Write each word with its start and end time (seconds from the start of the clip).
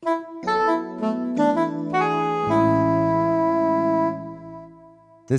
This 0.00 0.12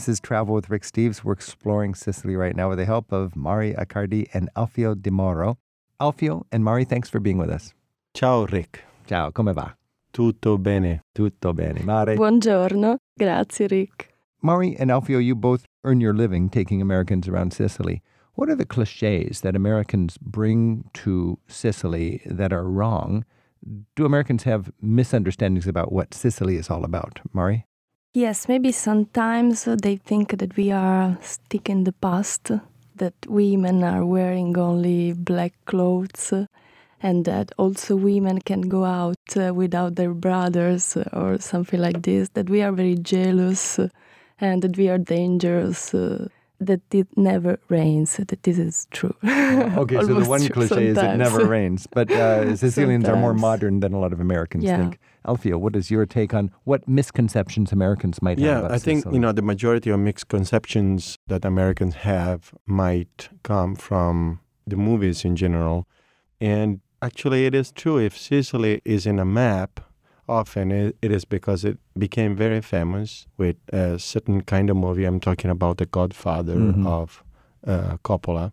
is 0.10 0.20
Travel 0.20 0.54
with 0.54 0.70
Rick 0.70 0.84
Steves. 0.84 1.24
We're 1.24 1.32
exploring 1.32 1.96
Sicily 1.96 2.36
right 2.36 2.54
now 2.54 2.68
with 2.68 2.78
the 2.78 2.86
help 2.86 3.14
of 3.14 3.38
Mari 3.38 3.74
Accardi 3.74 4.28
and 4.34 4.50
Alfio 4.58 5.02
Di 5.02 5.10
Mauro. 5.10 5.58
Alfio 6.02 6.44
and 6.52 6.66
Mari, 6.66 6.84
thanks 6.84 7.08
for 7.08 7.22
being 7.22 7.38
with 7.38 7.50
us. 7.50 7.74
Ciao 8.14 8.48
Rick. 8.48 8.84
Ciao, 9.08 9.32
come 9.32 9.54
va? 9.54 9.78
Tutto 10.12 10.58
bene. 10.58 11.04
Tutto 11.16 11.54
bene. 11.54 11.82
Mari. 11.84 12.18
Buongiorno. 12.18 12.98
Grazie, 13.18 13.68
Rick. 13.68 14.14
Mari 14.42 14.76
and 14.78 14.92
Alfio, 14.92 15.24
you 15.24 15.36
both 15.36 15.64
earn 15.86 16.02
your 16.02 16.14
living 16.14 16.50
taking 16.50 16.82
Americans 16.82 17.30
around 17.30 17.54
Sicily. 17.54 18.02
What 18.34 18.50
are 18.50 18.56
the 18.56 18.66
cliches 18.66 19.40
that 19.42 19.56
Americans 19.56 20.18
bring 20.18 20.90
to 20.96 21.40
Sicily 21.48 22.22
that 22.26 22.52
are 22.52 22.70
wrong? 22.70 23.24
Do 23.96 24.06
Americans 24.06 24.44
have 24.44 24.72
misunderstandings 24.82 25.68
about 25.68 25.92
what 25.92 26.14
Sicily 26.14 26.56
is 26.56 26.70
all 26.70 26.84
about? 26.84 27.20
Mari? 27.34 27.66
Yes, 28.14 28.48
maybe 28.48 28.72
sometimes 28.72 29.66
they 29.66 29.98
think 29.98 30.38
that 30.40 30.58
we 30.58 30.72
are 30.72 31.18
stuck 31.22 31.70
in 31.70 31.84
the 31.84 31.92
past, 31.92 32.52
that 32.96 33.14
women 33.28 33.84
are 33.84 34.06
wearing 34.06 34.58
only 34.58 35.14
black 35.14 35.54
clothes, 35.66 36.34
and 37.02 37.26
that 37.26 37.52
also 37.58 37.96
women 37.96 38.42
can 38.42 38.62
go 38.62 38.84
out 38.84 39.16
uh, 39.38 39.54
without 39.54 39.96
their 39.96 40.14
brothers 40.14 40.98
or 41.14 41.40
something 41.40 41.80
like 41.80 42.02
this, 42.02 42.30
that 42.30 42.50
we 42.50 42.62
are 42.62 42.72
very 42.72 42.96
jealous 42.96 43.80
and 44.40 44.62
that 44.64 44.76
we 44.76 44.90
are 44.90 44.98
dangerous. 44.98 45.94
That 46.62 46.82
it 46.92 47.08
never 47.16 47.58
rains. 47.70 48.18
That 48.18 48.44
this 48.44 48.58
is 48.58 48.88
true. 48.92 49.16
okay, 49.24 49.96
so 50.02 50.14
the 50.14 50.26
one 50.30 50.46
cliche 50.50 50.68
sometimes. 50.68 50.98
is 50.98 50.98
it 50.98 51.18
never 51.18 51.46
rains, 51.46 51.88
but 51.88 52.12
uh, 52.12 52.56
Sicilians 52.66 53.08
are 53.08 53.16
more 53.16 53.34
modern 53.34 53.80
than 53.80 53.94
a 53.94 54.00
lot 54.00 54.12
of 54.14 54.20
Americans 54.20 54.66
Yeah. 54.66 54.78
think. 54.78 55.00
Alfio, 55.26 55.58
what 55.60 55.76
is 55.76 55.90
your 55.92 56.06
take 56.06 56.34
on 56.34 56.52
what 56.64 56.88
misconceptions 56.88 57.72
Americans 57.72 58.22
might 58.22 58.40
have 58.40 58.48
Yeah, 58.48 58.68
I 58.76 58.80
think 58.80 59.00
Sicily? 59.00 59.16
you 59.16 59.20
know 59.22 59.32
the 59.32 59.42
majority 59.42 59.90
of 59.90 60.00
misconceptions 60.00 61.18
that 61.28 61.46
Americans 61.46 61.96
have 61.96 62.54
might 62.66 63.30
come 63.44 63.76
from 63.76 64.40
the 64.68 64.76
movies 64.78 65.24
in 65.26 65.36
general, 65.36 65.88
and 66.42 66.80
actually 67.02 67.46
it 67.46 67.54
is 67.56 67.72
true. 67.72 67.98
If 68.00 68.18
Sicily 68.18 68.82
is 68.86 69.06
in 69.06 69.20
a 69.20 69.26
map, 69.26 69.80
often 70.30 70.72
it, 70.72 70.96
it 71.02 71.12
is 71.12 71.26
because 71.26 71.66
it 71.66 71.78
became 71.98 72.36
very 72.36 72.62
famous 72.62 73.28
with 73.38 73.56
a 73.74 73.98
certain 74.00 74.42
kind 74.42 74.70
of 74.70 74.78
movie. 74.78 75.06
I'm 75.06 75.20
talking 75.20 75.52
about 75.52 75.78
The 75.78 75.86
Godfather 75.86 76.56
Mhm. 76.58 76.86
of 76.88 77.24
uh, 77.68 77.98
Coppola. 78.04 78.52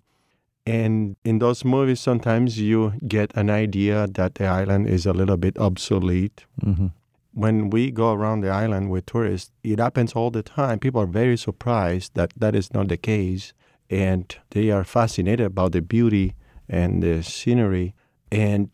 And 0.67 1.15
in 1.25 1.39
those 1.39 1.65
movies, 1.65 2.01
sometimes 2.01 2.59
you 2.59 2.93
get 3.07 3.31
an 3.37 3.51
idea 3.51 4.09
that 4.15 4.35
the 4.35 4.47
island 4.47 4.89
is 4.89 5.07
a 5.07 5.13
little 5.13 5.37
bit 5.37 5.57
obsolete 5.59 6.45
Mhm. 6.65 6.91
when 7.35 7.71
we 7.71 7.91
go 7.93 8.13
around 8.13 8.41
the 8.43 8.49
island 8.65 8.91
with 8.91 9.07
tourists, 9.07 9.53
it 9.63 9.79
happens 9.79 10.13
all 10.15 10.31
the 10.33 10.43
time. 10.43 10.79
People 10.81 11.01
are 11.03 11.07
very 11.23 11.37
surprised 11.37 12.15
that 12.15 12.31
that 12.41 12.55
is 12.57 12.73
not 12.75 12.89
the 12.89 12.97
case, 12.97 13.53
and 13.91 14.25
they 14.51 14.71
are 14.73 14.85
fascinated 14.85 15.47
about 15.47 15.71
the 15.73 15.83
beauty 15.83 16.35
and 16.69 17.03
the 17.03 17.23
scenery. 17.23 17.95
And 18.33 18.69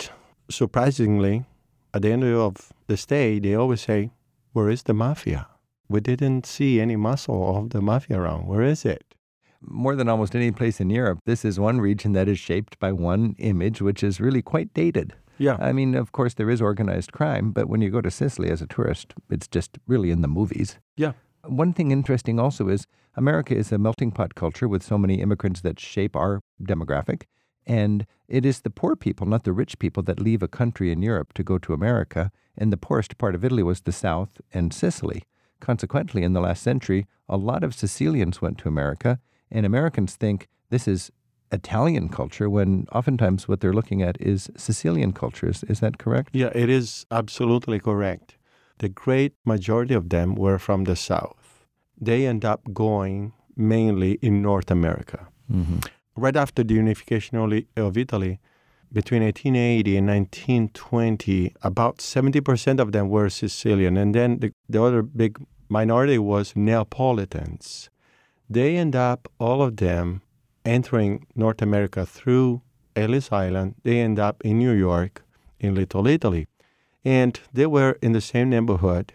surprisingly, 0.48 1.44
at 1.92 2.02
the 2.02 2.12
end 2.12 2.24
of 2.24 2.72
the 2.92 2.96
stay, 2.98 3.38
they 3.38 3.54
always 3.54 3.80
say, 3.80 4.10
"Where 4.54 4.68
is 4.74 4.82
the 4.82 4.92
mafia? 5.04 5.40
We 5.88 6.00
didn't 6.00 6.44
see 6.46 6.72
any 6.78 6.96
muscle 6.96 7.40
of 7.56 7.70
the 7.70 7.80
mafia 7.80 8.16
around. 8.20 8.42
Where 8.50 8.66
is 8.74 8.84
it?" 8.84 9.04
More 9.62 9.94
than 9.96 10.08
almost 10.10 10.34
any 10.36 10.50
place 10.60 10.78
in 10.84 10.90
Europe, 10.90 11.18
this 11.24 11.42
is 11.44 11.58
one 11.58 11.80
region 11.80 12.12
that 12.12 12.28
is 12.28 12.38
shaped 12.48 12.74
by 12.84 12.92
one 12.92 13.34
image, 13.38 13.78
which 13.80 14.02
is 14.08 14.20
really 14.26 14.42
quite 14.42 14.74
dated. 14.74 15.08
Yeah, 15.38 15.56
I 15.68 15.72
mean, 15.72 15.94
of 15.94 16.12
course, 16.12 16.34
there 16.34 16.50
is 16.54 16.60
organized 16.60 17.12
crime, 17.12 17.46
but 17.56 17.68
when 17.70 17.80
you 17.80 17.90
go 17.90 18.02
to 18.02 18.10
Sicily 18.10 18.50
as 18.50 18.60
a 18.62 18.66
tourist, 18.66 19.14
it's 19.30 19.48
just 19.56 19.78
really 19.92 20.10
in 20.10 20.20
the 20.22 20.34
movies. 20.38 20.78
yeah, 20.96 21.12
One 21.62 21.72
thing 21.72 21.90
interesting 21.90 22.38
also 22.38 22.68
is 22.68 22.86
America 23.16 23.54
is 23.62 23.72
a 23.72 23.78
melting 23.78 24.12
pot 24.12 24.34
culture 24.42 24.68
with 24.68 24.82
so 24.82 24.96
many 24.98 25.16
immigrants 25.24 25.60
that 25.62 25.80
shape 25.80 26.14
our 26.22 26.40
demographic. 26.60 27.22
And 27.66 28.06
it 28.28 28.44
is 28.44 28.60
the 28.60 28.70
poor 28.70 28.96
people, 28.96 29.26
not 29.26 29.44
the 29.44 29.52
rich 29.52 29.78
people, 29.78 30.02
that 30.04 30.20
leave 30.20 30.42
a 30.42 30.48
country 30.48 30.90
in 30.90 31.02
Europe 31.02 31.32
to 31.34 31.44
go 31.44 31.58
to 31.58 31.72
America. 31.72 32.30
And 32.56 32.72
the 32.72 32.76
poorest 32.76 33.18
part 33.18 33.34
of 33.34 33.44
Italy 33.44 33.62
was 33.62 33.82
the 33.82 33.92
South 33.92 34.40
and 34.52 34.72
Sicily. 34.72 35.24
Consequently, 35.60 36.22
in 36.22 36.32
the 36.32 36.40
last 36.40 36.62
century, 36.62 37.06
a 37.28 37.36
lot 37.36 37.62
of 37.62 37.74
Sicilians 37.74 38.42
went 38.42 38.58
to 38.58 38.68
America, 38.68 39.20
and 39.50 39.64
Americans 39.64 40.16
think 40.16 40.48
this 40.70 40.88
is 40.88 41.12
Italian 41.52 42.08
culture 42.08 42.48
when 42.50 42.86
oftentimes 42.92 43.46
what 43.46 43.60
they're 43.60 43.72
looking 43.72 44.02
at 44.02 44.20
is 44.20 44.50
Sicilian 44.56 45.12
culture. 45.12 45.48
Is, 45.48 45.62
is 45.64 45.80
that 45.80 45.98
correct? 45.98 46.30
yeah. 46.32 46.50
It 46.54 46.68
is 46.68 47.06
absolutely 47.10 47.78
correct. 47.78 48.36
The 48.78 48.88
great 48.88 49.34
majority 49.44 49.94
of 49.94 50.08
them 50.08 50.34
were 50.34 50.58
from 50.58 50.84
the 50.84 50.96
south. 50.96 51.64
They 52.00 52.26
end 52.26 52.44
up 52.44 52.72
going 52.72 53.32
mainly 53.54 54.12
in 54.22 54.42
North 54.42 54.70
America. 54.70 55.28
Mm-hmm. 55.50 55.80
Right 56.16 56.36
after 56.36 56.62
the 56.62 56.74
unification 56.74 57.38
of- 57.76 57.96
Italy, 57.96 58.40
between 58.92 59.22
1880 59.22 59.96
and 59.96 60.06
1920, 60.06 61.54
about 61.62 61.98
70% 61.98 62.78
of 62.78 62.92
them 62.92 63.08
were 63.08 63.30
Sicilian. 63.30 63.96
And 63.96 64.14
then 64.14 64.40
the, 64.40 64.52
the 64.68 64.82
other 64.82 65.02
big 65.02 65.38
minority 65.68 66.18
was 66.18 66.54
Neapolitans. 66.54 67.88
They 68.50 68.76
end 68.76 68.94
up, 68.94 69.28
all 69.38 69.62
of 69.62 69.78
them, 69.78 70.20
entering 70.64 71.26
North 71.34 71.62
America 71.62 72.04
through 72.04 72.60
Ellis 72.94 73.32
Island. 73.32 73.76
They 73.82 74.00
end 74.00 74.18
up 74.18 74.42
in 74.44 74.58
New 74.58 74.72
York, 74.72 75.24
in 75.58 75.74
Little 75.74 76.06
Italy. 76.06 76.46
And 77.04 77.40
they 77.52 77.66
were 77.66 77.96
in 78.02 78.12
the 78.12 78.20
same 78.20 78.50
neighborhood. 78.50 79.14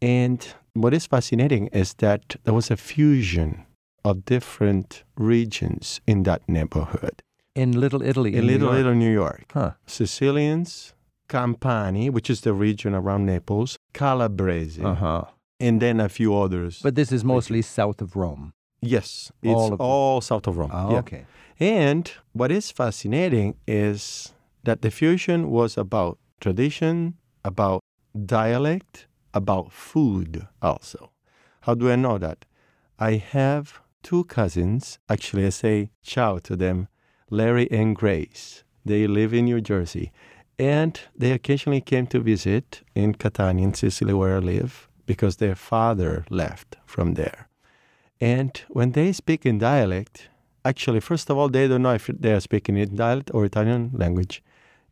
And 0.00 0.44
what 0.74 0.92
is 0.92 1.06
fascinating 1.06 1.68
is 1.68 1.94
that 1.94 2.36
there 2.42 2.54
was 2.54 2.70
a 2.70 2.76
fusion 2.76 3.66
of 4.04 4.24
different 4.24 5.04
regions 5.16 6.00
in 6.06 6.22
that 6.24 6.42
neighborhood. 6.48 7.22
In 7.54 7.72
Little 7.80 8.02
Italy. 8.02 8.34
In 8.34 8.46
New 8.46 8.52
Little 8.52 8.66
York. 8.68 8.76
Little 8.76 8.94
New 8.94 9.12
York, 9.12 9.44
Huh. 9.52 9.72
Sicilians, 9.86 10.94
Campani, 11.28 12.10
which 12.10 12.28
is 12.30 12.40
the 12.40 12.52
region 12.52 12.94
around 12.94 13.26
Naples, 13.26 13.78
Calabrese, 13.92 14.82
Uh 14.82 14.94
huh. 14.94 15.24
and 15.60 15.80
then 15.80 16.00
a 16.00 16.08
few 16.08 16.34
others. 16.36 16.80
But 16.82 16.94
this 16.94 17.12
is 17.12 17.24
mostly 17.24 17.62
south 17.62 18.00
of 18.02 18.16
Rome. 18.16 18.52
yes, 18.80 19.30
it's 19.42 19.54
all 19.54 19.74
all, 19.78 20.16
of 20.18 20.24
them. 20.24 20.28
south 20.28 20.46
of 20.48 20.56
Rome. 20.58 20.70
Oh, 20.72 20.92
yeah. 20.92 20.98
okay. 20.98 21.24
And 21.60 22.10
what 22.32 22.50
is 22.50 22.70
fascinating 22.72 23.54
is 23.66 24.32
that 24.64 24.80
the 24.82 24.90
fusion 24.90 25.50
was 25.50 25.76
about 25.78 26.18
tradition, 26.40 27.14
about 27.44 27.80
dialect, 28.26 29.06
about 29.34 29.72
food 29.72 30.48
also. 30.60 31.12
How 31.60 31.74
do 31.74 31.90
I 31.90 31.96
know 31.96 32.18
that? 32.18 32.44
I 32.98 33.12
have 33.16 33.80
two 34.02 34.24
cousins, 34.24 34.98
actually, 35.08 35.46
I 35.46 35.50
say 35.50 35.90
ciao 36.02 36.38
to 36.38 36.56
them, 36.56 36.88
Larry 37.30 37.70
and 37.70 37.96
Grace. 37.96 38.64
They 38.84 39.06
live 39.06 39.32
in 39.32 39.44
New 39.46 39.60
Jersey. 39.60 40.12
And 40.58 41.00
they 41.16 41.32
occasionally 41.32 41.80
came 41.80 42.06
to 42.08 42.20
visit 42.20 42.82
in 42.94 43.14
Catania, 43.14 43.64
in 43.64 43.74
Sicily, 43.74 44.12
where 44.12 44.36
I 44.36 44.40
live, 44.40 44.88
because 45.06 45.36
their 45.36 45.54
father 45.54 46.24
left 46.30 46.76
from 46.84 47.14
there. 47.14 47.48
And 48.20 48.60
when 48.68 48.92
they 48.92 49.12
speak 49.12 49.46
in 49.46 49.58
dialect, 49.58 50.28
actually, 50.64 51.00
first 51.00 51.30
of 51.30 51.38
all, 51.38 51.48
they 51.48 51.66
don't 51.66 51.82
know 51.82 51.94
if 51.94 52.06
they 52.06 52.32
are 52.32 52.40
speaking 52.40 52.76
in 52.76 52.94
dialect 52.96 53.30
or 53.34 53.44
Italian 53.44 53.90
language. 53.94 54.42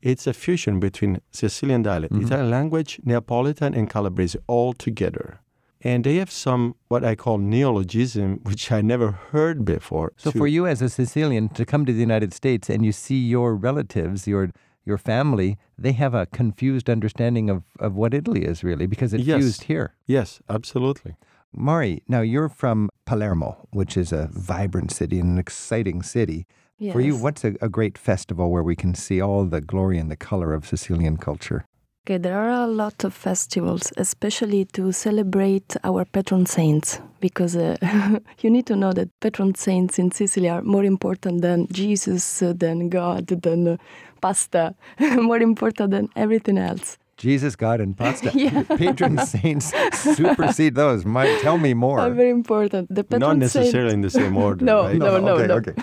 It's 0.02 0.26
a 0.26 0.32
fusion 0.32 0.80
between 0.80 1.20
Sicilian 1.30 1.82
dialect, 1.82 2.14
Mhm. 2.14 2.24
Italian 2.26 2.50
language, 2.50 3.00
Neapolitan, 3.04 3.74
and 3.74 3.88
Calabrese 3.88 4.38
all 4.46 4.72
together. 4.72 5.40
And 5.82 6.04
they 6.04 6.16
have 6.16 6.30
some 6.30 6.74
what 6.88 7.04
I 7.04 7.14
call 7.14 7.38
neologism, 7.38 8.40
which 8.44 8.70
I 8.72 8.80
never 8.82 9.12
heard 9.32 9.64
before. 9.64 10.12
So 10.16 10.30
to- 10.30 10.38
for 10.38 10.46
you 10.46 10.66
as 10.66 10.82
a 10.82 10.88
Sicilian 10.88 11.48
to 11.50 11.64
come 11.64 11.86
to 11.86 11.92
the 11.92 12.00
United 12.00 12.32
States 12.34 12.68
and 12.70 12.84
you 12.84 12.92
see 12.92 13.18
your 13.18 13.54
relatives, 13.54 14.26
your 14.26 14.50
your 14.86 14.98
family, 14.98 15.56
they 15.78 15.92
have 15.92 16.14
a 16.14 16.26
confused 16.26 16.88
understanding 16.88 17.50
of, 17.50 17.62
of 17.78 17.94
what 17.94 18.14
Italy 18.14 18.44
is 18.44 18.64
really 18.64 18.86
because 18.86 19.12
it's 19.14 19.24
Yes. 19.24 19.38
fused 19.42 19.64
here. 19.64 19.94
yes, 20.06 20.40
absolutely. 20.48 21.14
Mari, 21.52 22.02
now 22.08 22.20
you're 22.22 22.48
from 22.48 22.88
Palermo, 23.04 23.68
which 23.72 23.96
is 23.96 24.10
a 24.12 24.28
vibrant 24.32 24.90
city 24.90 25.18
and 25.20 25.30
an 25.32 25.38
exciting 25.38 26.00
city. 26.02 26.46
Yes. 26.78 26.92
For 26.94 27.00
you, 27.02 27.14
what's 27.16 27.44
a, 27.44 27.54
a 27.60 27.68
great 27.68 27.98
festival 27.98 28.50
where 28.50 28.62
we 28.62 28.74
can 28.74 28.94
see 28.94 29.20
all 29.20 29.44
the 29.44 29.60
glory 29.60 29.98
and 29.98 30.10
the 30.10 30.16
color 30.16 30.54
of 30.54 30.66
Sicilian 30.66 31.16
culture? 31.18 31.66
Okay, 32.06 32.16
there 32.16 32.38
are 32.38 32.62
a 32.64 32.66
lot 32.66 33.04
of 33.04 33.12
festivals, 33.12 33.92
especially 33.98 34.64
to 34.72 34.90
celebrate 34.90 35.76
our 35.84 36.06
patron 36.06 36.46
saints, 36.46 36.98
because 37.20 37.54
uh, 37.56 37.76
you 38.40 38.48
need 38.50 38.64
to 38.66 38.74
know 38.74 38.90
that 38.94 39.08
patron 39.20 39.54
saints 39.54 39.98
in 39.98 40.10
Sicily 40.10 40.48
are 40.48 40.62
more 40.62 40.82
important 40.84 41.42
than 41.42 41.68
Jesus, 41.70 42.42
uh, 42.42 42.54
than 42.56 42.88
God, 42.88 43.26
than 43.26 43.68
uh, 43.68 43.76
pasta, 44.22 44.74
more 45.00 45.40
important 45.42 45.90
than 45.90 46.08
everything 46.16 46.56
else. 46.56 46.96
Jesus, 47.18 47.54
God, 47.54 47.82
and 47.82 47.94
pasta. 47.94 48.30
Yeah. 48.34 48.62
Patron 48.62 49.18
saints 49.18 49.70
supersede 49.92 50.74
those. 50.76 51.04
Mike, 51.04 51.42
tell 51.42 51.58
me 51.58 51.74
more. 51.74 52.00
Are 52.00 52.08
very 52.08 52.30
important. 52.30 52.88
The 52.88 53.04
patron 53.04 53.20
Not 53.20 53.50
saint- 53.50 53.64
necessarily 53.66 53.92
in 53.92 54.00
the 54.00 54.08
same 54.08 54.38
order. 54.38 54.64
No, 54.64 54.84
right? 54.84 54.96
no, 54.96 55.18
no, 55.18 55.36
okay, 55.36 55.46
no. 55.46 55.56
okay. 55.56 55.74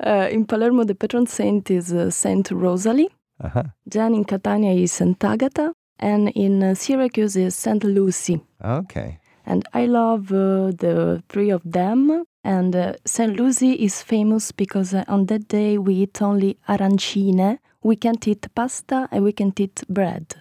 uh, 0.00 0.28
in 0.28 0.44
Palermo, 0.44 0.82
the 0.82 0.96
patron 0.96 1.28
saint 1.28 1.70
is 1.70 1.92
uh, 1.92 2.10
Saint 2.10 2.50
Rosalie. 2.50 3.10
Uh-huh. 3.40 3.64
Then 3.86 4.14
in 4.14 4.24
Catania 4.24 4.72
is 4.72 4.92
St. 4.92 5.22
Agatha, 5.24 5.72
and 5.98 6.28
in 6.30 6.62
uh, 6.62 6.74
Syracuse 6.74 7.36
is 7.36 7.54
St. 7.54 7.82
Lucy. 7.84 8.40
Okay. 8.64 9.18
And 9.46 9.64
I 9.72 9.86
love 9.86 10.30
uh, 10.30 10.72
the 10.76 11.22
three 11.28 11.50
of 11.50 11.62
them. 11.64 12.24
And 12.44 12.76
uh, 12.76 12.92
St. 13.04 13.36
Lucy 13.36 13.72
is 13.72 14.02
famous 14.02 14.52
because 14.52 14.94
uh, 14.94 15.04
on 15.08 15.26
that 15.26 15.48
day 15.48 15.78
we 15.78 15.94
eat 15.94 16.22
only 16.22 16.58
arancine. 16.68 17.58
We 17.82 17.96
can't 17.96 18.26
eat 18.28 18.46
pasta 18.54 19.08
and 19.10 19.24
we 19.24 19.32
can't 19.32 19.58
eat 19.58 19.82
bread. 19.88 20.34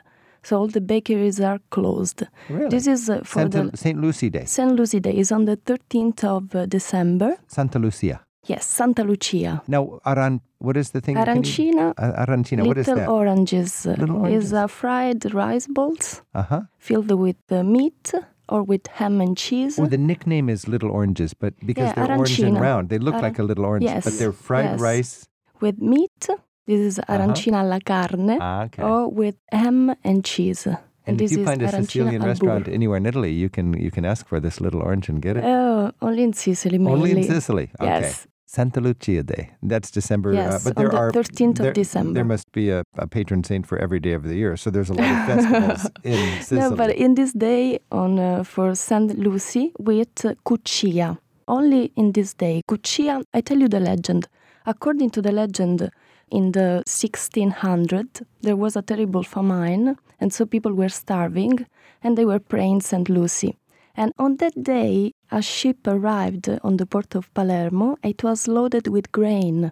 So 0.44 0.60
all 0.60 0.68
the 0.68 0.82
bakeries 0.82 1.40
are 1.40 1.60
closed. 1.70 2.24
Really? 2.50 2.70
This 2.70 2.88
is 2.88 3.10
uh, 3.10 3.20
for 3.20 3.42
Santa, 3.42 3.72
the 3.72 3.78
St. 3.78 4.00
Lucy 4.00 4.30
Day. 4.30 4.46
St. 4.46 4.72
Lucy 4.72 5.00
Day 5.00 5.16
is 5.18 5.32
on 5.32 5.46
the 5.46 5.58
13th 5.58 6.24
of 6.24 6.56
uh, 6.56 6.66
December. 6.66 7.38
Santa 7.48 7.80
Lucia. 7.80 8.22
Yes, 8.48 8.66
Santa 8.66 9.04
Lucia. 9.04 9.62
Now, 9.68 10.00
aran, 10.06 10.40
what 10.60 10.78
is 10.78 10.92
the 10.92 11.02
thing? 11.02 11.16
Can 11.16 11.26
you- 11.28 11.42
Arancina, 11.42 11.94
arancina, 11.96 12.66
what 12.66 12.78
is 12.78 12.88
little 12.88 12.96
that? 13.04 13.10
oranges, 13.10 13.86
uh, 13.86 13.96
Little 14.00 14.18
oranges. 14.18 14.46
is 14.46 14.54
uh, 14.54 14.68
fried 14.68 15.22
rice 15.34 15.68
balls 15.68 16.22
Uh-huh. 16.34 16.62
filled 16.80 17.12
with 17.12 17.36
uh, 17.52 17.64
meat 17.64 18.14
or 18.48 18.64
with 18.64 18.88
ham 19.00 19.20
and 19.22 19.36
cheese. 19.38 19.78
Oh, 19.80 19.86
the 19.88 19.98
nickname 19.98 20.48
is 20.50 20.68
Little 20.68 20.92
Oranges, 20.92 21.34
but 21.34 21.54
because 21.66 21.90
Yeah, 21.90 22.06
they're 22.08 22.18
orange 22.18 22.40
and 22.40 22.58
round, 22.68 22.88
they 22.90 23.00
look 23.00 23.16
Ara- 23.16 23.24
like 23.28 23.40
a 23.40 23.44
little 23.44 23.66
orange, 23.66 23.86
but 24.06 24.14
they're 24.20 24.32
fried 24.48 24.72
yes. 24.72 24.80
rice. 24.80 25.14
with 25.60 25.82
meat. 25.82 26.30
This 26.68 26.80
is 26.90 27.00
arancina 27.10 27.58
alla 27.64 27.80
carne, 27.82 28.38
Ah, 28.40 28.66
okay. 28.66 28.84
or 28.84 29.10
with 29.22 29.36
ham 29.52 29.96
and 30.04 30.24
cheese. 30.24 30.68
and 31.08 31.18
this 31.20 31.32
if 31.32 31.40
you 31.40 31.46
find 31.46 31.62
a 31.62 31.68
arancina 31.68 31.86
Sicilian 31.86 32.22
restaurant 32.24 32.68
anywhere 32.68 32.98
in 33.04 33.06
Italy, 33.12 33.32
you 33.44 33.50
can 33.50 33.74
you 33.86 33.90
can 33.92 34.06
ask 34.06 34.28
for 34.32 34.40
this 34.40 34.62
little 34.66 34.82
orange 34.88 35.10
and 35.12 35.22
get 35.22 35.36
it. 35.38 35.44
Oh, 35.44 35.92
only 36.02 36.24
in 36.24 36.34
Sicily, 36.34 36.78
mainly. 36.78 36.94
Only 36.94 37.12
in 37.18 37.24
Sicily. 37.24 37.68
Okay. 37.82 38.02
Yes. 38.02 38.28
Santa 38.48 38.80
Lucia 38.80 39.24
Day. 39.24 39.52
That's 39.62 39.92
December. 39.92 40.34
Yes, 40.34 40.66
uh, 40.66 40.70
but 40.70 40.78
on 40.78 40.84
there 40.84 40.92
the 40.92 40.98
are 40.98 41.12
13th 41.12 41.50
of 41.50 41.56
there, 41.58 41.74
December. 41.74 42.14
There 42.14 42.26
must 42.26 42.50
be 42.54 42.70
a, 42.70 42.84
a 42.98 43.06
patron 43.06 43.44
saint 43.44 43.68
for 43.68 43.78
every 43.78 44.00
day 44.00 44.14
of 44.14 44.24
the 44.24 44.36
year. 44.36 44.56
So 44.56 44.70
there's 44.70 44.90
a 44.90 44.94
lot 44.94 45.06
of 45.06 45.26
festivals 45.26 45.92
in 46.04 46.42
Sicily. 46.42 46.62
No, 46.62 46.76
but 46.76 46.96
in 46.96 47.16
this 47.16 47.34
day 47.34 47.80
on 47.92 48.18
uh, 48.18 48.44
for 48.44 48.74
Saint 48.74 49.20
Lucy 49.20 49.74
with 49.78 50.26
uh, 50.26 50.34
Cuccia. 50.46 51.18
Only 51.50 51.92
in 51.96 52.14
this 52.14 52.34
day, 52.34 52.62
Cuccia. 52.70 53.24
I 53.34 53.42
tell 53.42 53.60
you 53.60 53.68
the 53.68 53.80
legend. 53.80 54.28
According 54.66 55.12
to 55.12 55.22
the 55.22 55.32
legend, 55.32 55.90
in 56.30 56.52
the 56.52 56.84
1600 56.88 58.26
there 58.42 58.56
was 58.56 58.76
a 58.76 58.82
terrible 58.82 59.24
famine, 59.24 59.98
and 60.20 60.34
so 60.34 60.46
people 60.46 60.74
were 60.74 60.90
starving, 60.90 61.66
and 62.04 62.18
they 62.18 62.26
were 62.26 62.40
praying 62.40 62.82
Saint 62.82 63.10
Lucy. 63.10 63.58
And 63.96 64.12
on 64.20 64.38
that 64.38 64.62
day, 64.62 65.14
a 65.32 65.42
ship 65.42 65.88
arrived 65.88 66.50
on 66.64 66.78
the 66.78 66.86
port 66.86 67.16
of 67.16 67.34
Palermo. 67.34 67.98
It 68.04 68.24
was 68.24 68.48
loaded 68.48 68.88
with 68.88 69.12
grain. 69.12 69.72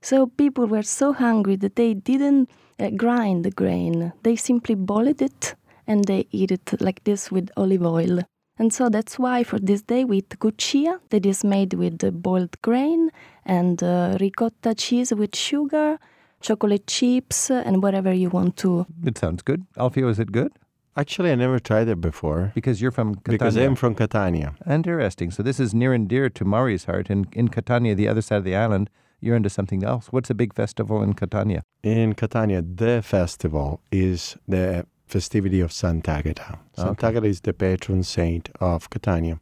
So 0.00 0.26
people 0.26 0.66
were 0.66 0.82
so 0.82 1.12
hungry 1.12 1.56
that 1.56 1.76
they 1.76 1.94
didn't 1.94 2.48
uh, 2.78 2.90
grind 2.90 3.44
the 3.44 3.50
grain. 3.50 4.12
They 4.22 4.36
simply 4.36 4.74
boiled 4.74 5.20
it 5.22 5.54
and 5.86 6.04
they 6.04 6.26
eat 6.30 6.50
it 6.50 6.80
like 6.80 7.04
this 7.04 7.30
with 7.30 7.50
olive 7.56 7.84
oil. 7.84 8.20
And 8.58 8.72
so 8.72 8.88
that's 8.88 9.18
why 9.18 9.44
for 9.44 9.58
this 9.58 9.82
day 9.82 10.04
we 10.04 10.18
eat 10.18 10.30
cuccia 10.38 10.98
that 11.10 11.26
is 11.26 11.44
made 11.44 11.74
with 11.74 12.22
boiled 12.22 12.60
grain 12.62 13.10
and 13.44 13.82
uh, 13.82 14.16
ricotta 14.20 14.74
cheese 14.74 15.12
with 15.12 15.36
sugar, 15.36 15.98
chocolate 16.40 16.86
chips, 16.86 17.50
and 17.50 17.82
whatever 17.82 18.12
you 18.12 18.30
want 18.30 18.56
to. 18.58 18.86
it 19.04 19.18
sounds 19.18 19.42
good. 19.42 19.66
Alfio, 19.76 20.08
is 20.08 20.18
it 20.18 20.32
good? 20.32 20.52
Actually, 20.96 21.30
I 21.30 21.34
never 21.34 21.58
tried 21.58 21.88
it 21.88 22.00
before 22.00 22.52
Because 22.54 22.80
you're 22.80 22.90
from 22.90 23.16
Catania. 23.16 23.38
because 23.38 23.56
I'm 23.56 23.74
from 23.76 23.94
Catania. 23.94 24.54
Interesting. 24.68 25.30
So 25.30 25.42
this 25.42 25.60
is 25.60 25.74
near 25.74 25.92
and 25.92 26.08
dear 26.08 26.30
to 26.30 26.44
Mari's 26.44 26.84
heart. 26.86 27.10
And 27.10 27.26
in 27.34 27.48
Catania, 27.48 27.94
the 27.94 28.08
other 28.08 28.22
side 28.22 28.38
of 28.38 28.44
the 28.44 28.56
island, 28.56 28.88
you're 29.20 29.36
into 29.36 29.50
something 29.50 29.84
else. 29.84 30.06
What's 30.10 30.30
a 30.30 30.34
big 30.34 30.54
festival 30.54 31.02
in 31.02 31.12
Catania? 31.14 31.62
In 31.82 32.14
Catania, 32.14 32.62
the 32.62 33.02
festival 33.02 33.80
is 33.92 34.36
the 34.48 34.86
festivity 35.06 35.60
of 35.60 35.70
Sant'Agata. 35.70 36.58
Sant'Agata 36.76 37.26
is 37.26 37.42
the 37.42 37.52
patron 37.52 38.02
saint 38.02 38.48
of 38.60 38.88
Catania. 38.90 39.40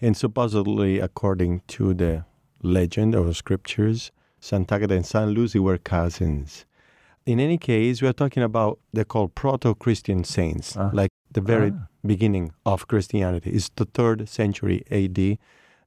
And 0.00 0.16
supposedly, 0.16 0.98
according 1.00 1.62
to 1.68 1.94
the 1.94 2.24
legend 2.62 3.14
or 3.14 3.32
scriptures, 3.34 4.10
Sant'Agata 4.40 4.92
and 4.92 5.06
San 5.06 5.30
Lucy 5.30 5.58
were 5.58 5.78
cousins. 5.78 6.64
In 7.26 7.38
any 7.38 7.56
case, 7.58 8.02
we 8.02 8.08
are 8.08 8.12
talking 8.12 8.42
about 8.42 8.78
they're 8.92 9.04
called 9.04 9.34
proto-Christian 9.34 10.24
saints, 10.24 10.76
Ah. 10.76 10.90
like 10.92 11.10
the 11.30 11.40
very 11.40 11.70
Ah. 11.70 11.86
beginning 12.04 12.52
of 12.64 12.86
Christianity. 12.88 13.50
It's 13.50 13.70
the 13.76 13.84
third 13.84 14.28
century 14.28 14.82
AD. 14.90 15.38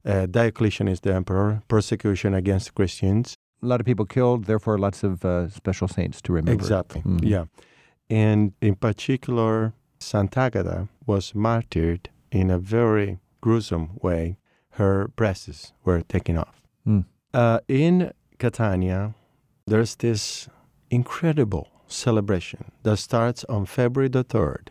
Uh, 0.04 0.26
Diocletian 0.26 0.88
is 0.88 1.00
the 1.00 1.12
emperor. 1.14 1.62
Persecution 1.68 2.32
against 2.34 2.74
Christians. 2.74 3.36
A 3.62 3.66
lot 3.66 3.80
of 3.80 3.86
people 3.86 4.06
killed, 4.06 4.44
therefore 4.44 4.78
lots 4.78 5.02
of 5.04 5.24
uh, 5.24 5.48
special 5.48 5.88
saints 5.88 6.22
to 6.22 6.32
remember. 6.32 6.52
Exactly. 6.52 7.02
Mhm. 7.02 7.20
Yeah. 7.24 7.44
And 8.08 8.52
in 8.60 8.76
particular, 8.76 9.72
Sant'Agata 10.00 10.88
was 11.06 11.34
martyred 11.34 12.08
in 12.30 12.50
a 12.50 12.58
very 12.58 13.18
gruesome 13.40 13.88
way. 14.02 14.36
Her 14.70 15.08
breasts 15.16 15.72
were 15.84 16.02
taken 16.02 16.36
off. 16.38 16.62
Mm. 16.86 17.04
Uh, 17.34 17.58
in 17.68 18.12
Catania, 18.38 19.14
there's 19.66 19.96
this 19.96 20.48
incredible 20.90 21.68
celebration 21.86 22.72
that 22.82 22.96
starts 22.96 23.44
on 23.44 23.66
February 23.66 24.08
the 24.08 24.24
3rd 24.24 24.68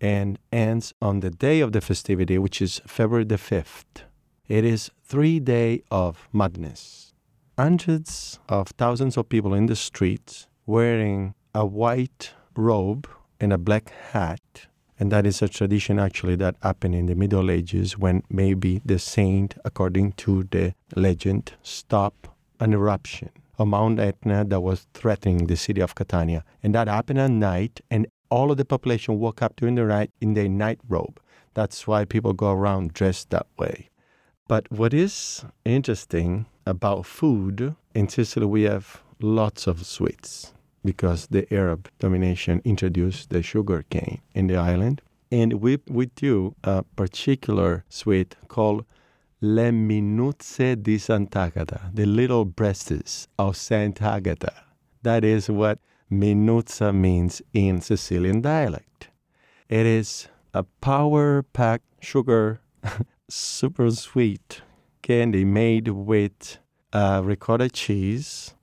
and 0.00 0.38
ends 0.52 0.92
on 1.00 1.20
the 1.20 1.30
day 1.30 1.60
of 1.60 1.72
the 1.72 1.80
festivity, 1.80 2.38
which 2.38 2.60
is 2.60 2.80
February 2.86 3.24
the 3.24 3.36
5th. 3.36 4.04
It 4.48 4.64
is 4.64 4.90
three 5.02 5.40
day 5.40 5.82
of 5.90 6.28
madness. 6.32 7.12
Hundreds 7.56 8.38
of 8.48 8.68
thousands 8.68 9.16
of 9.16 9.28
people 9.28 9.54
in 9.54 9.66
the 9.66 9.76
streets 9.76 10.48
wearing 10.66 11.34
a 11.54 11.64
white 11.64 12.32
robe 12.56 13.08
and 13.40 13.52
a 13.52 13.58
black 13.58 13.90
hat. 14.12 14.66
And 14.98 15.10
that 15.10 15.26
is 15.26 15.40
a 15.40 15.48
tradition 15.48 15.98
actually 15.98 16.36
that 16.36 16.56
happened 16.62 16.94
in 16.94 17.06
the 17.06 17.14
Middle 17.14 17.50
Ages 17.50 17.98
when 17.98 18.22
maybe 18.28 18.80
the 18.84 18.98
saint, 18.98 19.54
according 19.64 20.12
to 20.12 20.44
the 20.44 20.74
legend, 20.94 21.54
stopped 21.62 22.28
an 22.60 22.72
eruption 22.72 23.30
of 23.58 23.68
Mount 23.68 24.00
Etna 24.00 24.44
that 24.44 24.60
was 24.60 24.86
threatening 24.94 25.46
the 25.46 25.56
city 25.56 25.80
of 25.80 25.94
Catania. 25.94 26.44
And 26.62 26.74
that 26.74 26.88
happened 26.88 27.20
at 27.20 27.30
night, 27.30 27.80
and 27.90 28.06
all 28.30 28.50
of 28.50 28.56
the 28.56 28.64
population 28.64 29.18
woke 29.18 29.42
up 29.42 29.56
during 29.56 29.76
the 29.76 29.84
night 29.84 30.10
in 30.20 30.34
their 30.34 30.48
night 30.48 30.80
robe. 30.88 31.20
That's 31.54 31.86
why 31.86 32.04
people 32.04 32.32
go 32.32 32.50
around 32.52 32.92
dressed 32.92 33.30
that 33.30 33.46
way. 33.58 33.90
But 34.48 34.70
what 34.70 34.92
is 34.92 35.44
interesting 35.64 36.46
about 36.66 37.06
food, 37.06 37.76
in 37.94 38.08
Sicily 38.08 38.46
we 38.46 38.62
have 38.62 39.02
lots 39.20 39.66
of 39.66 39.86
sweets 39.86 40.52
because 40.84 41.28
the 41.28 41.52
Arab 41.52 41.88
domination 41.98 42.60
introduced 42.64 43.30
the 43.30 43.42
sugar 43.42 43.84
cane 43.88 44.20
in 44.34 44.48
the 44.48 44.56
island. 44.56 45.00
And 45.32 45.54
we, 45.54 45.78
we 45.88 46.06
do 46.06 46.54
a 46.62 46.82
particular 46.82 47.84
sweet 47.88 48.36
called 48.48 48.84
Le 49.46 49.70
Minuzze 49.70 50.74
di 50.82 50.96
Sant'Agata, 50.96 51.90
the 51.92 52.06
little 52.06 52.46
breasts 52.46 53.28
of 53.38 53.54
Sant'Agata. 53.54 54.54
That 55.02 55.22
is 55.22 55.50
what 55.50 55.80
minuzza 56.10 56.94
means 56.94 57.42
in 57.52 57.82
Sicilian 57.82 58.40
dialect. 58.40 59.10
It 59.68 59.84
is 59.84 60.28
a 60.54 60.62
power 60.80 61.42
packed 61.42 61.84
sugar, 62.00 62.62
super 63.28 63.90
sweet 63.90 64.62
candy 65.02 65.44
made 65.44 65.88
with 65.88 66.56
uh, 66.94 67.20
ricotta 67.22 67.68
cheese, 67.68 68.54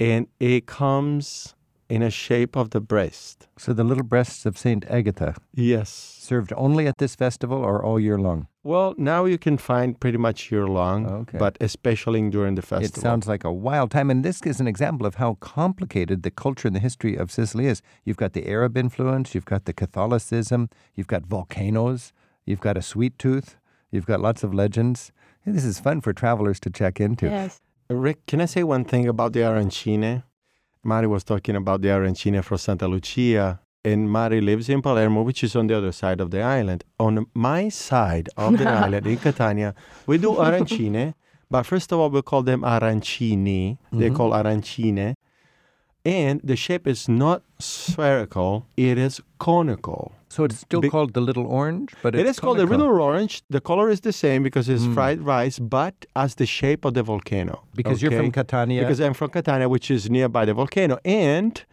and 0.00 0.26
it 0.40 0.66
comes 0.66 1.54
in 1.88 2.02
a 2.02 2.10
shape 2.10 2.56
of 2.56 2.70
the 2.70 2.80
breast. 2.80 3.46
So 3.56 3.72
the 3.72 3.84
little 3.84 4.02
breasts 4.04 4.44
of 4.46 4.58
Saint 4.58 4.84
Agatha 4.90 5.34
Yes. 5.54 5.88
served 5.90 6.52
only 6.56 6.86
at 6.86 6.98
this 6.98 7.14
festival 7.14 7.58
or 7.58 7.82
all 7.84 8.00
year 8.00 8.18
long? 8.18 8.48
Well, 8.64 8.94
now 8.98 9.24
you 9.26 9.38
can 9.38 9.56
find 9.58 9.98
pretty 10.00 10.18
much 10.18 10.50
year 10.50 10.66
long, 10.66 11.06
Okay. 11.06 11.38
but 11.38 11.56
especially 11.60 12.28
during 12.30 12.56
the 12.56 12.62
festival. 12.62 12.98
It 12.98 13.00
sounds 13.00 13.28
like 13.28 13.44
a 13.44 13.52
wild 13.52 13.92
time. 13.92 14.10
And 14.10 14.24
this 14.24 14.42
is 14.42 14.58
an 14.60 14.66
example 14.66 15.06
of 15.06 15.14
how 15.16 15.34
complicated 15.34 16.22
the 16.24 16.32
culture 16.32 16.66
and 16.66 16.74
the 16.74 16.80
history 16.80 17.14
of 17.16 17.30
Sicily 17.30 17.66
is. 17.66 17.80
You've 18.04 18.16
got 18.16 18.32
the 18.32 18.48
Arab 18.48 18.76
influence, 18.76 19.34
you've 19.34 19.44
got 19.44 19.66
the 19.66 19.72
Catholicism, 19.72 20.68
you've 20.96 21.06
got 21.06 21.24
volcanoes, 21.26 22.12
you've 22.44 22.60
got 22.60 22.76
a 22.76 22.82
sweet 22.82 23.16
tooth, 23.18 23.56
you've 23.92 24.06
got 24.06 24.20
lots 24.20 24.42
of 24.42 24.52
legends. 24.52 25.12
This 25.44 25.64
is 25.64 25.78
fun 25.78 26.00
for 26.00 26.12
travelers 26.12 26.58
to 26.60 26.70
check 26.70 27.00
into. 27.00 27.26
Yes. 27.26 27.60
Rick, 27.88 28.26
can 28.26 28.40
I 28.40 28.46
say 28.46 28.64
one 28.64 28.84
thing 28.84 29.06
about 29.06 29.32
the 29.32 29.40
arancine? 29.44 30.24
Mari 30.86 31.08
was 31.08 31.24
talking 31.24 31.56
about 31.56 31.82
the 31.82 31.88
arancine 31.88 32.42
from 32.42 32.58
Santa 32.58 32.86
Lucia, 32.86 33.60
and 33.84 34.08
Mari 34.08 34.40
lives 34.40 34.68
in 34.68 34.80
Palermo, 34.80 35.22
which 35.22 35.42
is 35.42 35.56
on 35.56 35.66
the 35.66 35.76
other 35.76 35.90
side 35.90 36.20
of 36.20 36.30
the 36.30 36.40
island. 36.40 36.84
On 37.00 37.26
my 37.34 37.68
side 37.68 38.28
of 38.36 38.56
the 38.56 38.68
island 38.84 39.04
in 39.06 39.16
Catania, 39.16 39.74
we 40.06 40.16
do 40.18 40.30
arancine, 40.36 41.14
but 41.50 41.64
first 41.64 41.90
of 41.92 41.98
all, 41.98 42.08
we 42.08 42.22
call 42.22 42.42
them 42.42 42.62
arancini. 42.62 43.78
They 43.92 44.06
mm-hmm. 44.06 44.16
call 44.16 44.30
arancine. 44.30 45.16
And 46.06 46.40
the 46.44 46.54
shape 46.54 46.86
is 46.86 47.08
not 47.08 47.42
spherical, 47.58 48.64
it 48.76 48.96
is 48.96 49.20
conical. 49.38 50.12
So 50.28 50.44
it's 50.44 50.58
still 50.58 50.80
Be- 50.80 50.88
called 50.88 51.14
the 51.14 51.20
little 51.20 51.46
orange, 51.46 51.94
but 52.00 52.14
it's 52.14 52.20
It 52.20 52.26
is 52.28 52.38
called 52.38 52.58
the 52.58 52.66
little 52.66 53.00
orange. 53.00 53.42
The 53.50 53.60
color 53.60 53.90
is 53.90 54.00
the 54.02 54.12
same 54.12 54.44
because 54.44 54.68
it's 54.68 54.84
hmm. 54.84 54.94
fried 54.94 55.20
rice, 55.22 55.58
but 55.58 55.94
as 56.14 56.36
the 56.36 56.46
shape 56.46 56.84
of 56.84 56.94
the 56.94 57.02
volcano. 57.02 57.64
Because 57.74 58.02
you're 58.02 58.12
from? 58.12 58.30
Catania. 58.30 58.82
Because 58.82 59.00
I'm 59.00 59.14
from 59.14 59.30
Catania, 59.30 59.68
which 59.68 59.90
is 59.90 60.08
nearby 60.08 60.44
the 60.44 60.54
volcano. 60.54 60.98
And 61.04 61.64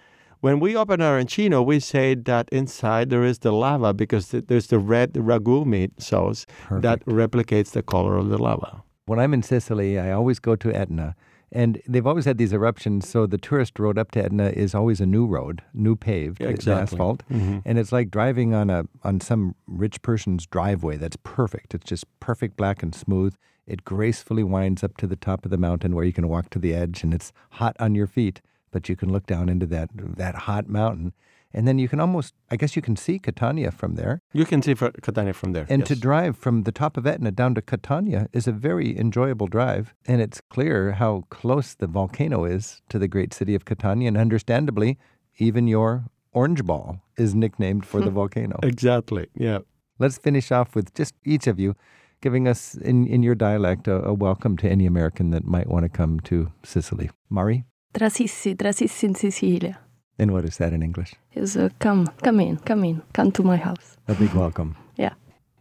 When 0.43 0.59
we 0.59 0.75
open 0.75 0.99
arancino, 0.99 1.65
we 1.65 1.79
say 1.79 2.15
that 2.15 2.49
inside 2.51 3.09
there 3.09 3.23
is 3.23 3.39
the 3.39 3.53
lava 3.53 3.93
because 3.93 4.27
there's 4.31 4.67
the 4.67 4.77
red 4.77 5.13
ragu 5.13 5.65
meat 5.65 6.01
sauce 6.01 6.45
Perfect. 6.67 6.81
that 6.81 7.05
replicates 7.05 7.71
the 7.71 7.81
color 7.81 8.17
of 8.17 8.27
the 8.27 8.37
lava. 8.37 8.83
When 9.05 9.19
I'm 9.19 9.33
in 9.33 9.41
Sicily, 9.41 9.97
I 9.97 10.11
always 10.11 10.39
go 10.39 10.57
to 10.57 10.69
Etna. 10.75 11.15
And 11.55 11.79
they've 11.87 12.05
always 12.07 12.25
had 12.25 12.39
these 12.39 12.51
eruptions, 12.51 13.07
so 13.07 13.27
the 13.27 13.37
tourist 13.37 13.77
road 13.77 13.97
up 13.99 14.09
to 14.11 14.23
Etna 14.25 14.49
is 14.49 14.73
always 14.73 14.99
a 14.99 15.05
new 15.05 15.27
road, 15.27 15.61
new 15.71 15.95
paved 15.95 16.41
Yeah, 16.41 16.47
exactly. 16.49 16.81
asphalt, 16.97 17.21
Mhm. 17.29 17.61
and 17.63 17.77
it's 17.77 17.91
like 17.91 18.09
driving 18.09 18.55
on 18.55 18.71
a 18.71 18.85
on 19.03 19.21
some 19.21 19.53
rich 19.67 20.01
person's 20.01 20.47
driveway. 20.47 20.97
That's 20.97 21.15
perfect. 21.23 21.75
It's 21.75 21.85
just 21.85 22.05
perfect 22.19 22.57
black 22.57 22.81
and 22.81 22.93
smooth. 22.95 23.35
It 23.67 23.85
gracefully 23.85 24.43
winds 24.43 24.83
up 24.83 24.97
to 24.97 25.05
the 25.07 25.15
top 25.15 25.45
of 25.45 25.51
the 25.51 25.57
mountain 25.57 25.93
where 25.95 26.03
you 26.03 26.11
can 26.11 26.27
walk 26.27 26.49
to 26.49 26.59
the 26.59 26.73
edge, 26.73 27.03
and 27.03 27.13
it's 27.13 27.31
hot 27.51 27.75
on 27.79 27.93
your 27.93 28.07
feet, 28.07 28.41
but 28.71 28.89
you 28.89 28.95
can 28.95 29.11
look 29.11 29.27
down 29.27 29.47
into 29.47 29.67
that 29.67 29.91
that 29.93 30.35
hot 30.49 30.67
mountain, 30.67 31.13
and 31.53 31.67
then 31.67 31.77
you 31.77 31.87
can 31.87 31.99
almost, 31.99 32.33
I 32.49 32.55
guess, 32.55 32.75
you 32.75 32.81
can 32.81 32.95
see 32.95 33.19
Catania 33.19 33.71
from 33.71 33.95
there. 33.95 34.21
You 34.33 34.45
can 34.45 34.61
see 34.61 34.73
fr- 34.73 34.87
Catania 35.01 35.33
from 35.33 35.51
there. 35.53 35.67
And 35.69 35.85
to 35.85 35.95
drive 35.95 36.35
from 36.37 36.63
the 36.63 36.71
top 36.71 36.97
of 36.97 37.05
Etna 37.05 37.31
down 37.31 37.53
to 37.55 37.61
Catania 37.61 38.27
is 38.33 38.47
a 38.47 38.51
very 38.51 38.97
enjoyable 38.97 39.47
drive. 39.47 39.93
And 40.07 40.21
it's 40.21 40.41
clear 40.49 40.93
how 40.93 41.25
close 41.29 41.75
the 41.75 41.87
volcano 41.87 42.45
is 42.45 42.81
to 42.89 42.97
the 42.97 43.07
great 43.07 43.33
city 43.33 43.53
of 43.53 43.65
Catania. 43.65 44.07
And 44.07 44.17
understandably, 44.17 44.97
even 45.37 45.67
your 45.67 46.05
orange 46.31 46.63
ball 46.65 47.01
is 47.17 47.35
nicknamed 47.35 47.85
for 47.85 48.01
the 48.01 48.09
volcano. 48.19 48.57
Exactly. 48.63 49.27
Yeah. 49.35 49.59
Let's 49.99 50.17
finish 50.17 50.51
off 50.51 50.73
with 50.73 50.93
just 50.95 51.13
each 51.23 51.45
of 51.45 51.59
you 51.59 51.75
giving 52.21 52.47
us, 52.47 52.73
in, 52.75 53.05
in 53.05 53.21
your 53.21 53.35
dialect, 53.35 53.87
a, 53.87 54.01
a 54.05 54.13
welcome 54.13 54.57
to 54.57 54.67
any 54.69 54.85
American 54.85 55.29
that 55.31 55.45
might 55.45 55.67
want 55.67 55.83
to 55.83 55.89
come 55.89 56.19
to 56.21 56.51
Sicily. 56.63 57.11
Mari? 57.29 57.65
Trasissi, 57.93 58.55
trasissi 58.55 59.03
in 59.03 59.13
Sicilia. 59.13 59.77
And 60.19 60.31
what 60.31 60.45
is 60.45 60.57
that 60.57 60.73
in 60.73 60.83
English? 60.83 61.13
Is 61.33 61.57
uh, 61.57 61.69
come, 61.79 62.07
come 62.21 62.39
in, 62.39 62.57
come 62.57 62.83
in, 62.83 63.01
come 63.13 63.31
to 63.31 63.43
my 63.43 63.57
house. 63.57 63.97
A 64.07 64.13
big 64.13 64.33
welcome. 64.33 64.75
Yeah. 64.95 65.13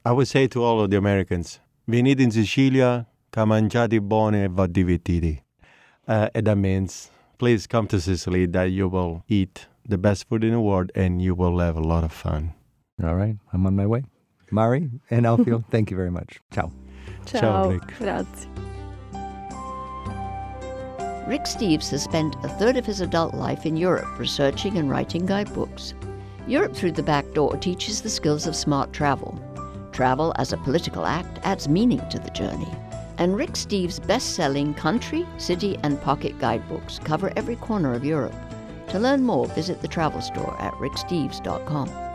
I 0.05 0.13
would 0.13 0.29
say 0.29 0.47
to 0.49 0.63
all 0.63 0.81
of 0.81 0.91
the 0.91 0.97
Americans, 0.97 1.61
venite 1.89 2.21
in 2.21 2.31
Sicilia, 2.31 3.07
che 3.31 3.45
mangiate 3.45 4.01
buone 4.01 4.45
e 4.45 4.49
va 4.49 4.67
divertiti. 4.67 5.41
Uh, 6.07 6.29
and 6.35 6.47
that 6.47 6.59
means, 6.59 7.11
please 7.39 7.67
come 7.67 7.87
to 7.87 7.99
Sicily 8.01 8.47
that 8.47 8.71
you 8.71 8.89
will 8.89 9.25
eat 9.29 9.67
the 9.89 9.97
best 9.97 10.29
food 10.29 10.45
in 10.45 10.53
the 10.53 10.61
world 10.61 10.91
and 10.95 11.23
you 11.23 11.35
will 11.35 11.59
have 11.61 11.77
a 11.77 11.81
lot 11.83 12.05
of 12.05 12.13
fun. 12.13 12.53
All 13.03 13.15
right, 13.15 13.37
I'm 13.53 13.67
on 13.67 13.75
my 13.75 13.87
way. 13.87 14.05
Mari 14.51 14.91
and 15.11 15.25
Alfio, 15.25 15.65
thank 15.71 15.91
you 15.91 15.97
very 15.97 16.11
much. 16.11 16.41
Ciao. 16.53 16.71
Ciao, 17.25 17.41
Ciao, 17.41 17.69
Rick. 17.71 17.99
grazie. 17.99 18.72
Rick 21.27 21.43
Steves 21.43 21.91
has 21.91 22.03
spent 22.03 22.35
a 22.43 22.49
third 22.49 22.77
of 22.77 22.85
his 22.85 23.01
adult 23.01 23.33
life 23.33 23.65
in 23.65 23.77
Europe 23.77 24.19
researching 24.19 24.77
and 24.77 24.91
writing 24.91 25.25
guidebooks. 25.25 25.95
Europe 26.49 26.75
Through 26.75 26.93
the 26.93 27.03
Back 27.03 27.33
Door 27.33 27.59
teaches 27.59 28.03
the 28.03 28.11
skills 28.11 28.49
of 28.49 28.57
smart 28.57 28.93
travel. 28.93 29.39
Travel 29.93 30.35
as 30.37 30.53
a 30.53 30.57
political 30.57 31.07
act 31.07 31.39
adds 31.45 31.69
meaning 31.69 32.03
to 32.11 32.19
the 32.19 32.31
journey. 32.31 32.69
And 33.19 33.37
Rick 33.37 33.53
Steves' 33.53 34.05
best 34.05 34.35
selling 34.35 34.75
country, 34.75 35.25
city, 35.39 35.79
and 35.85 36.01
pocket 36.03 36.39
guidebooks 36.41 36.99
cover 36.99 37.33
every 37.37 37.57
corner 37.57 37.95
of 37.95 38.05
Europe. 38.05 38.35
To 38.89 38.99
learn 38.99 39.23
more, 39.23 39.47
visit 39.47 39.81
the 39.81 39.89
travel 39.89 40.21
store 40.21 40.57
at 40.61 40.75
ricksteves.com. 40.75 42.12